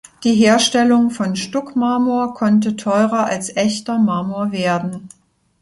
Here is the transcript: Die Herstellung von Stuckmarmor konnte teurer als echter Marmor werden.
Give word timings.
Die 0.23 0.33
Herstellung 0.33 1.11
von 1.11 1.35
Stuckmarmor 1.35 2.33
konnte 2.33 2.75
teurer 2.75 3.25
als 3.27 3.55
echter 3.55 3.99
Marmor 3.99 4.51
werden. 4.51 5.09